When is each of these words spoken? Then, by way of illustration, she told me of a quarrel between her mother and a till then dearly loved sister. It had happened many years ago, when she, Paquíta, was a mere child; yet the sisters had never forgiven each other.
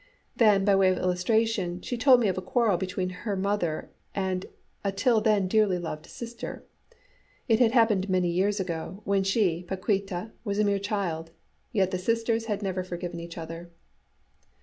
Then, 0.35 0.65
by 0.65 0.75
way 0.75 0.89
of 0.89 0.97
illustration, 0.97 1.79
she 1.83 1.95
told 1.95 2.21
me 2.21 2.27
of 2.27 2.35
a 2.35 2.41
quarrel 2.41 2.75
between 2.75 3.09
her 3.21 3.35
mother 3.35 3.91
and 4.15 4.47
a 4.83 4.91
till 4.91 5.21
then 5.21 5.47
dearly 5.47 5.77
loved 5.77 6.07
sister. 6.07 6.65
It 7.47 7.59
had 7.59 7.73
happened 7.73 8.09
many 8.09 8.29
years 8.31 8.59
ago, 8.59 9.01
when 9.05 9.23
she, 9.23 9.63
Paquíta, 9.69 10.31
was 10.43 10.57
a 10.57 10.63
mere 10.63 10.79
child; 10.79 11.29
yet 11.71 11.91
the 11.91 11.99
sisters 11.99 12.45
had 12.45 12.63
never 12.63 12.83
forgiven 12.83 13.19
each 13.19 13.37
other. 13.37 13.69